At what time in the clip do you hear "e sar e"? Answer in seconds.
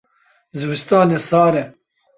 1.17-1.63